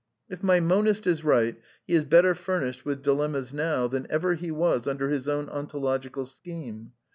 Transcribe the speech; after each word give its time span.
If 0.29 0.41
my 0.41 0.59
monist 0.59 1.05
is 1.05 1.23
right, 1.23 1.59
he 1.85 1.93
is 1.93 2.05
better 2.05 2.33
furnished 2.33 2.85
with 2.85 3.03
di 3.03 3.11
lemmas 3.11 3.53
now 3.53 3.87
than 3.87 4.07
ever 4.09 4.33
he 4.33 4.49
was 4.49 4.87
under 4.87 5.09
his 5.11 5.27
own 5.27 5.47
ontological 5.47 6.25
scheme. 6.25 6.93